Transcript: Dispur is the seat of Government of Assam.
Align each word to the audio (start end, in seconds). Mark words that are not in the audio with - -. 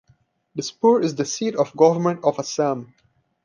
Dispur 0.55 1.01
is 1.03 1.13
the 1.13 1.25
seat 1.25 1.53
of 1.55 1.77
Government 1.77 2.23
of 2.23 2.39
Assam. 2.39 2.95